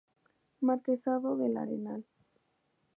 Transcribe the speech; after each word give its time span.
Marquesado 0.61 1.37
del 1.37 1.57
Arenal 1.57 2.03